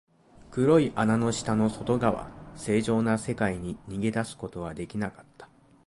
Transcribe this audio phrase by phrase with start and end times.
[0.49, 5.47] 黒い穴の下の外側、正常な世界に逃げ出すことはできなかった。